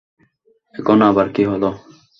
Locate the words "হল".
1.51-1.63